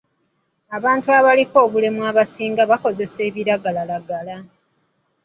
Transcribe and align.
Abantu 0.77 1.07
abaliko 1.19 1.55
obulemu 1.65 2.01
abasinga 2.09 2.63
bakozesa 2.71 3.19
ebiragalalagala. 3.29 4.37